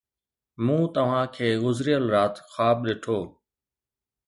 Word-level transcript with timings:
مون 0.63 0.83
توهان 0.95 1.25
کي 1.35 1.47
گذريل 1.63 2.03
رات 2.13 2.35
خواب 2.51 2.77
ڏٺو. 2.85 3.19